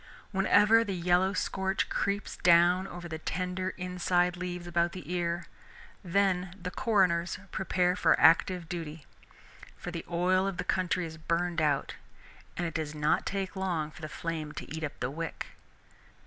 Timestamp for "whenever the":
0.31-0.95